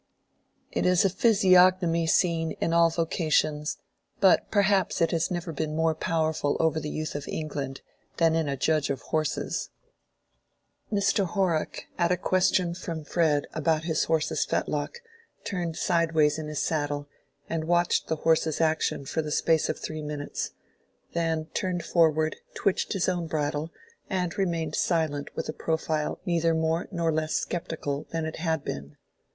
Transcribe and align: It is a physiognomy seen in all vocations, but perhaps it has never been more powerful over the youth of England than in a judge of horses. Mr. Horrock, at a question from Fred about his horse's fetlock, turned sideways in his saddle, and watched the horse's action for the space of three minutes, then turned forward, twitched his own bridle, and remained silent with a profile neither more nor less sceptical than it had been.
It 0.71 0.83
is 0.87 1.05
a 1.05 1.11
physiognomy 1.11 2.07
seen 2.07 2.53
in 2.53 2.73
all 2.73 2.89
vocations, 2.89 3.77
but 4.19 4.49
perhaps 4.49 4.99
it 4.99 5.11
has 5.11 5.29
never 5.29 5.51
been 5.53 5.75
more 5.75 5.93
powerful 5.93 6.57
over 6.59 6.79
the 6.79 6.89
youth 6.89 7.13
of 7.13 7.27
England 7.27 7.81
than 8.17 8.33
in 8.33 8.49
a 8.49 8.57
judge 8.57 8.89
of 8.89 9.01
horses. 9.01 9.69
Mr. 10.91 11.25
Horrock, 11.27 11.85
at 11.99 12.11
a 12.11 12.17
question 12.17 12.73
from 12.73 13.03
Fred 13.03 13.45
about 13.53 13.83
his 13.83 14.05
horse's 14.05 14.43
fetlock, 14.43 15.01
turned 15.43 15.77
sideways 15.77 16.39
in 16.39 16.47
his 16.47 16.63
saddle, 16.63 17.07
and 17.47 17.65
watched 17.65 18.07
the 18.07 18.15
horse's 18.25 18.59
action 18.59 19.05
for 19.05 19.21
the 19.21 19.29
space 19.29 19.69
of 19.69 19.77
three 19.77 20.01
minutes, 20.01 20.49
then 21.13 21.45
turned 21.53 21.85
forward, 21.85 22.37
twitched 22.55 22.93
his 22.93 23.07
own 23.07 23.27
bridle, 23.27 23.69
and 24.09 24.35
remained 24.35 24.73
silent 24.73 25.29
with 25.35 25.47
a 25.47 25.53
profile 25.53 26.17
neither 26.25 26.55
more 26.55 26.87
nor 26.91 27.11
less 27.11 27.45
sceptical 27.47 28.07
than 28.09 28.25
it 28.25 28.37
had 28.37 28.65
been. 28.65 28.97